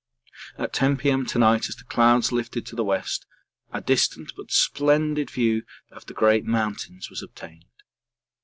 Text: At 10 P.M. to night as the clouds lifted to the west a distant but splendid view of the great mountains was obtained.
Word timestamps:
At 0.57 0.73
10 0.73 0.97
P.M. 0.97 1.27
to 1.27 1.37
night 1.37 1.69
as 1.69 1.75
the 1.75 1.83
clouds 1.83 2.31
lifted 2.31 2.65
to 2.65 2.75
the 2.75 2.83
west 2.83 3.27
a 3.71 3.81
distant 3.81 4.31
but 4.35 4.49
splendid 4.51 5.29
view 5.29 5.61
of 5.91 6.07
the 6.07 6.15
great 6.15 6.43
mountains 6.43 7.11
was 7.11 7.21
obtained. 7.21 7.65